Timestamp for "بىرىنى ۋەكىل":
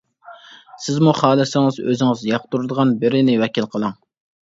3.07-3.73